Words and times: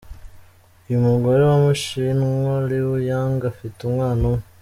Uyu 0.85 0.99
mugore 1.07 1.41
w’umushinwa 1.49 2.53
Liu 2.67 2.91
Yang 3.09 3.39
afite 3.51 3.77
umwana 3.87 4.21
umwe. 4.29 4.43